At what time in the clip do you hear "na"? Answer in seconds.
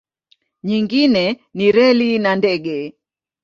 2.23-2.31